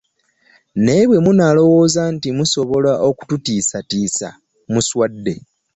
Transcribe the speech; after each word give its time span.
Naye 0.83 1.03
bwe 1.09 1.19
munaalowooza 1.25 2.01
nti 2.15 2.29
musobola 2.37 2.91
okututiisatiisa 3.09 4.27
muswadde 4.71 5.33